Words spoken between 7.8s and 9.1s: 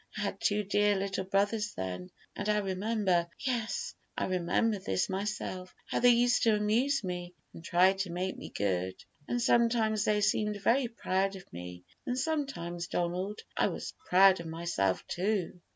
to make me good.